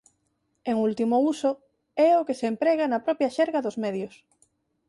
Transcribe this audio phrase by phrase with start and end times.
[0.71, 1.51] Un último uso
[2.07, 4.13] é o que se emprega na propia xerga dos medios.